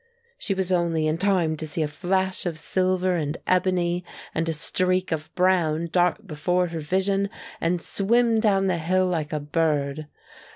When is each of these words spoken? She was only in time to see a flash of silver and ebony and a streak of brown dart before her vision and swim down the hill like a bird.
She 0.39 0.55
was 0.55 0.71
only 0.71 1.05
in 1.05 1.19
time 1.19 1.55
to 1.57 1.67
see 1.67 1.83
a 1.83 1.87
flash 1.87 2.47
of 2.47 2.57
silver 2.57 3.15
and 3.15 3.37
ebony 3.45 4.03
and 4.33 4.49
a 4.49 4.51
streak 4.53 5.11
of 5.11 5.31
brown 5.35 5.89
dart 5.91 6.25
before 6.25 6.69
her 6.69 6.79
vision 6.79 7.29
and 7.61 7.79
swim 7.79 8.39
down 8.39 8.65
the 8.65 8.79
hill 8.79 9.05
like 9.05 9.31
a 9.31 9.39
bird. 9.39 10.07